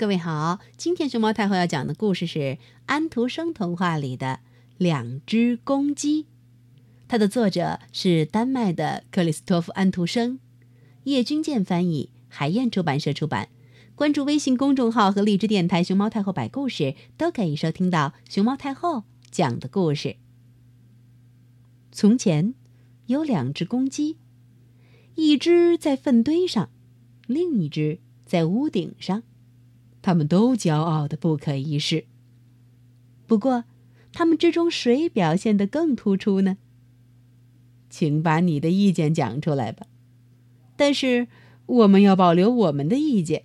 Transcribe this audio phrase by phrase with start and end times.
[0.00, 2.56] 各位好，今天熊猫太后要讲的故事是
[2.86, 4.26] 安徒生童话里的
[4.78, 6.24] 《两只公鸡》，
[7.06, 10.40] 它的作者是丹麦的克里斯托夫·安徒生，
[11.04, 13.50] 叶君健翻译，海燕出版社出版。
[13.94, 20.16] 关注微信公众号和荔枝电台“熊猫太后摆故事”，都可以收听到熊猫太后讲的故事。
[21.92, 22.54] 从前
[23.04, 24.16] 有两只公鸡，
[25.16, 26.70] 一只在粪堆上，
[27.26, 29.24] 另一只在屋顶上。
[30.02, 32.06] 他们都骄傲的不可一世。
[33.26, 33.64] 不过，
[34.12, 36.58] 他们之中谁表现的更突出呢？
[37.88, 39.86] 请把你的意见讲出来吧。
[40.76, 41.28] 但是，
[41.66, 43.44] 我们要保留我们的意见。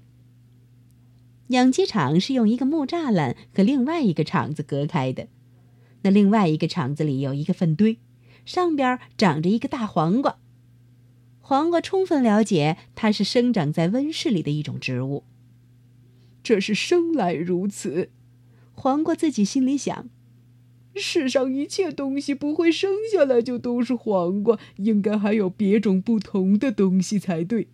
[1.49, 5.27] 养鸡场是用一个木栅栏和另外一个场子隔开的。
[6.02, 7.99] 那另外一个场子里有一个粪堆，
[8.46, 10.38] 上边长着一个大黄瓜。
[11.41, 15.24] 黄瓜充分了解，它是生长在温室里的一种植物。
[16.45, 18.12] 这是生来如此，
[18.76, 20.08] 黄瓜自己心里想。
[20.93, 27.70] 世上一切东西不会生下来就都是黄瓜，应该还有别种不同的东西才对。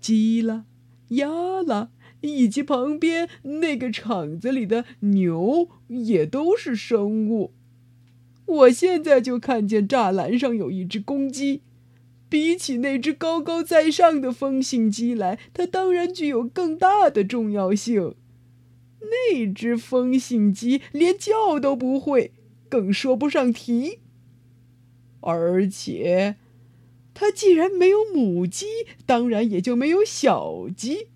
[0.00, 0.66] 鸡啦，
[1.08, 1.90] 鸭啦，
[2.20, 7.52] 以及旁边那个场子里的牛也都是生物。
[8.46, 11.62] 我现在就看见栅栏上有一只公鸡。
[12.28, 18.14] 比起那只高高在上的风信鸡来，它当然具有更大的重要性。
[19.00, 22.32] 那只风信鸡连叫都不会，
[22.68, 24.00] 更说不上啼。
[25.20, 26.36] 而且，
[27.14, 28.66] 它既然没有母鸡，
[29.06, 31.08] 当然也就没有小鸡。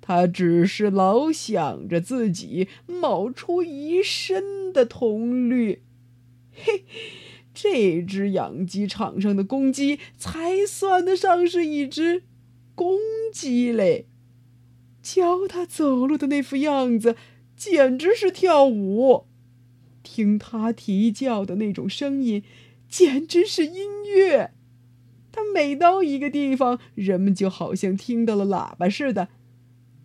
[0.00, 5.82] 它只是老想着自己冒出一身的铜绿，
[6.52, 6.84] 嘿。
[7.60, 12.22] 这只养鸡场上的公鸡才算得上是一只
[12.76, 13.00] 公
[13.32, 14.06] 鸡嘞！
[15.02, 17.16] 教它走路的那副样子，
[17.56, 19.26] 简直是跳舞；
[20.04, 22.44] 听它啼叫的那种声音，
[22.88, 24.52] 简直是音乐。
[25.32, 29.26] 它每到一个地方，人们就好像听到了喇叭似的。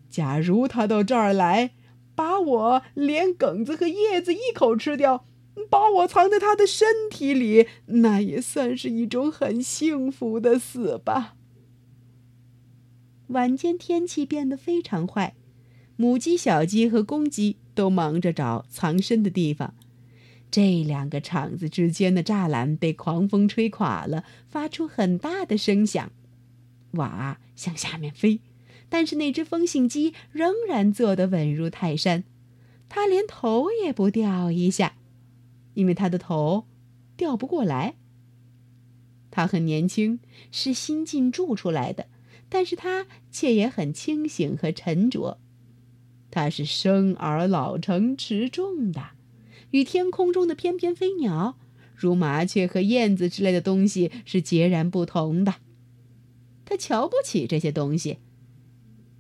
[0.10, 1.76] 假如它到这儿来，
[2.16, 5.28] 把我连梗子和叶子一口吃掉。
[5.70, 11.36] 把我藏在他的身体里，那也算是一种很幸福的死吧。
[13.28, 15.36] 晚间天气变得非常坏，
[15.96, 19.74] 母鸡、小鸡和公鸡都忙着找藏身的地方。
[20.52, 26.12] 这两个场子之间的栅栏被狂风吹垮了，发出很大的声响，
[26.92, 28.40] 瓦向下面飞。
[28.90, 32.24] 但是那只风信鸡仍然坐得稳如泰山，
[32.88, 34.94] 它连头也不掉一下。
[35.74, 36.68] 因为他的头
[37.18, 37.96] 调不过来。
[39.32, 40.20] 他很年轻，
[40.52, 42.08] 是新近住出来的，
[42.50, 45.40] 但是他却也很清醒和沉着。
[46.30, 49.12] 他是生而老成持重的，
[49.72, 51.58] 与天空中的翩翩飞鸟，
[51.96, 55.56] 如麻雀和燕子之类的东西是截然不同的。
[56.66, 58.20] 他瞧不起这些东西，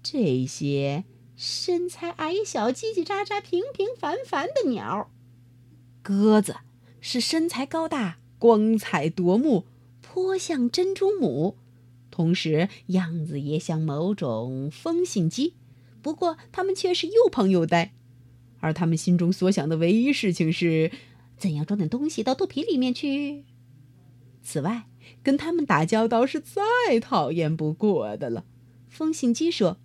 [0.01, 1.03] 这些
[1.35, 5.11] 身材矮小、叽叽喳喳、平平凡凡的鸟。
[6.03, 6.57] 鸽子
[7.01, 9.65] 是身材高大、光彩夺目，
[10.01, 11.57] 颇像珍珠母，
[12.11, 15.53] 同时样子也像某种风信鸡。
[16.01, 17.93] 不过它们却是又胖又呆，
[18.59, 20.91] 而他们心中所想的唯一事情是，
[21.37, 23.45] 怎样装点东西到肚皮里面去。
[24.43, 24.83] 此外，
[25.23, 28.43] 跟他们打交道是再讨厌不过的了。
[28.89, 29.77] 风信鸡说：“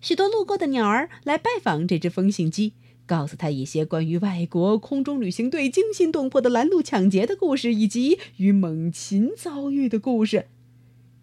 [0.00, 2.74] 许多路过的鸟儿来拜访这只风信鸡。”
[3.06, 10.46] 告诉他一些关于外国空中旅行队惊心动魄的拦路抢劫的故事，以及与猛禽遭遇的故事。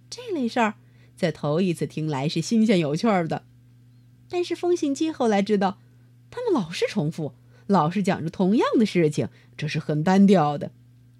[0.09, 0.75] 这类事儿
[1.15, 3.43] 在头一次听来是新鲜有趣的，
[4.29, 5.79] 但是风信鸡后来知道，
[6.29, 7.33] 他们老是重复，
[7.67, 10.71] 老是讲着同样的事情，这是很单调的。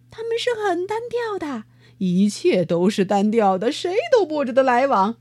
[0.10, 1.64] 他们是很单调的，
[2.00, 5.16] 一切都是单调的，谁都不值得来往，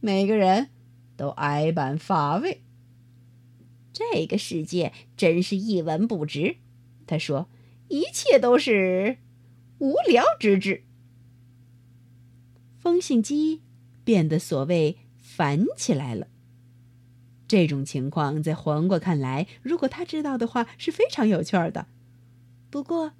[0.00, 0.68] 每个人
[1.16, 2.62] 都矮板乏味。
[3.96, 6.56] 这个世界真是一文不值，
[7.06, 7.48] 他说
[7.88, 9.16] ：“一切都是
[9.78, 10.82] 无聊之至。”
[12.78, 13.62] 风信鸡
[14.04, 16.28] 变得所谓烦起来了。
[17.48, 21.86] 这种情况在黄瓜看来，如果他知道的话，是非常有趣的。
[22.68, 23.12] 不过，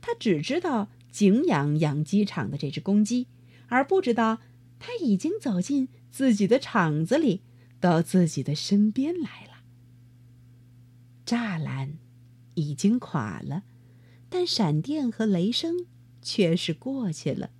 [0.00, 3.26] 他只知道景仰养鸡场的这只公鸡，
[3.68, 4.38] 而不知道
[4.78, 7.42] 他已经走进自己的场子里，
[7.78, 9.53] 到自己的身边来了。
[11.26, 11.98] 栅栏
[12.54, 13.64] 已经垮了，
[14.28, 15.86] 但闪电和雷声
[16.20, 17.50] 却是过去了。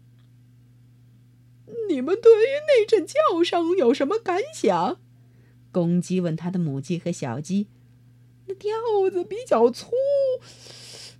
[1.88, 5.00] 你们对于那阵叫声有什么感想？
[5.72, 7.68] 公鸡问他的母鸡和小鸡
[8.46, 8.72] ：“那调
[9.10, 9.90] 子比较粗，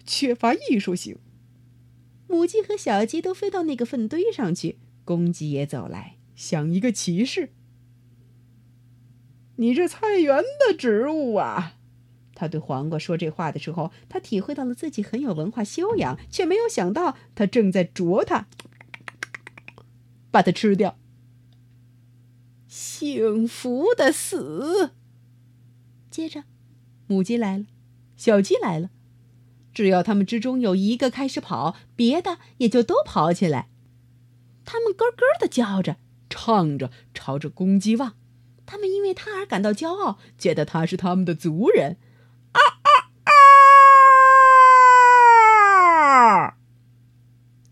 [0.04, 1.18] 缺乏艺术性。”
[2.28, 7.50] 母鸡和小鸡都飞到那个粪堆上去，公鸡也走来，像一个骑士。
[9.56, 11.76] 你这菜园的植物啊！
[12.34, 18.46] 他对黄瓜说这话的时候，他体会到了自己很有文化修养，却没有想到他正在啄它，
[20.30, 20.96] 把它吃掉。
[22.66, 24.90] 幸福的死。
[26.10, 26.42] 接着，
[27.06, 27.66] 母鸡来了，
[28.16, 28.90] 小鸡来了。
[29.72, 33.68] 只要他们之中有一个开始跑，别的也就都跑起来。
[34.64, 35.96] 他们咯咯的叫着，
[36.30, 38.14] 唱着，朝着公鸡望。
[38.66, 41.98] 他们因为他而感到骄傲，觉得他是他们的族人。
[42.52, 42.88] 啊啊
[46.48, 46.56] 啊！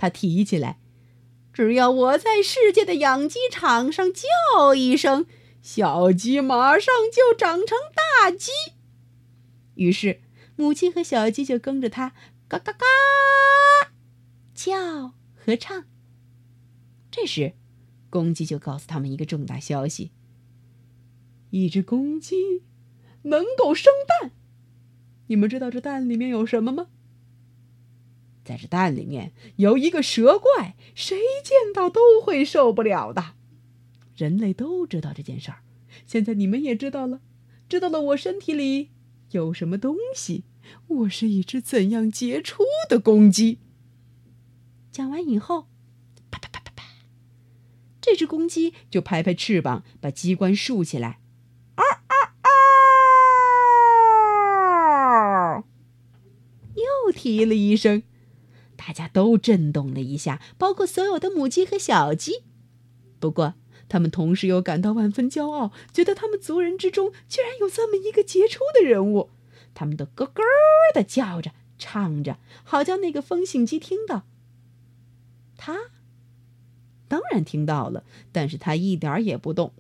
[0.03, 0.81] 他提起来，
[1.53, 5.27] 只要我在世界的养鸡场上叫一声，
[5.63, 8.51] 小鸡马上就长成大鸡。
[9.77, 10.21] 于是，
[10.57, 12.15] 母鸡和小鸡就跟着他
[12.49, 12.85] 嘎嘎嘎
[14.53, 15.85] 叫和唱。
[17.09, 17.53] 这时，
[18.11, 20.11] 公鸡就告诉他们一个重大消息。
[21.51, 22.65] 一只公鸡
[23.23, 24.33] 能够生蛋，
[25.29, 26.89] 你们知道这蛋里面有什么吗？
[28.45, 33.35] 在这蛋里面有一个蛇怪，谁见到都会受不了的。
[34.17, 35.59] 人类都知道这件事儿，
[36.07, 37.21] 现在你们也知道了，
[37.69, 38.91] 知道了我身体里
[39.31, 40.45] 有什么东西。
[40.89, 43.59] 我是一只怎样杰出的公鸡。
[44.91, 45.69] 讲完以后，
[46.31, 46.85] 啪啪啪啪啪，
[48.01, 51.19] 这只公鸡就拍拍翅膀，把鸡冠竖起来。
[57.15, 58.03] 啼了一声，
[58.77, 62.43] 大家都震动了一下，包括所有的母鸡和小鸡。
[63.21, 63.55] 不过，
[63.89, 69.31] 他们同时又感到万分骄傲，觉得他们族人之中居然有这么一个杰出的人物。
[69.75, 70.43] 他们都咯咯
[70.95, 74.25] 的叫着、唱着，好叫那个风信鸡听到。
[75.57, 75.79] 他
[77.09, 79.73] 当然听到了，但是他一点也不动。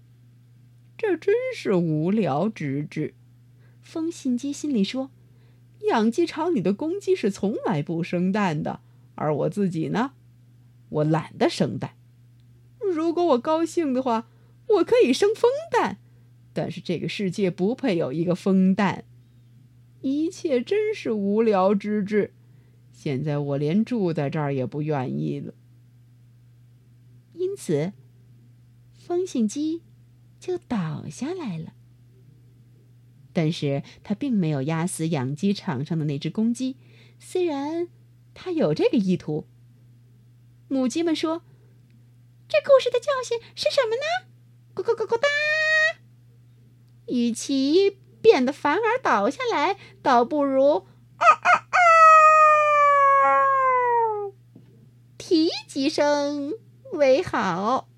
[0.96, 3.14] 这真是无聊之至，
[3.82, 5.10] 风信鸡心里说。
[5.88, 8.80] 养鸡场里的公鸡是从来不生蛋的，
[9.14, 10.12] 而我自己呢，
[10.88, 11.96] 我懒得生蛋。
[12.78, 14.28] 如果我高兴的话，
[14.68, 15.98] 我可以生蜂蛋，
[16.52, 19.04] 但是这个世界不配有一个风蛋。
[20.00, 22.32] 一切真是无聊之至。
[22.92, 25.54] 现在我连住在这儿也不愿意了。
[27.34, 27.92] 因此，
[28.92, 29.82] 风信鸡
[30.38, 31.72] 就倒下来了。
[33.32, 36.76] 但是他并没有压死养鸡场上的那只公鸡，
[37.18, 37.88] 虽然
[38.34, 39.46] 他有这个意图。
[40.68, 41.42] 母鸡们说
[42.48, 44.02] ：“这故事的教训是什么呢？”
[44.74, 45.28] 咕咕咕咕哒。
[47.08, 50.86] 与其变得反而倒下来，倒不如
[51.16, 51.48] 啊啊
[53.22, 54.32] 啊，
[55.18, 56.54] 啼几声
[56.92, 57.91] 为好。